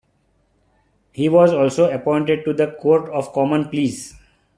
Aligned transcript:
He 1.11 1.29
was 1.29 1.53
also 1.53 1.91
appointed 1.91 2.43
to 2.45 2.53
the 2.53 2.71
Court 2.71 3.07
of 3.11 3.31
Common 3.33 3.65
Pleas. 3.65 4.15